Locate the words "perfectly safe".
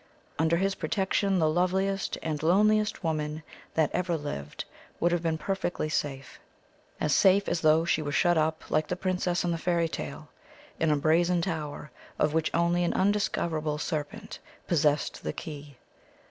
5.37-6.39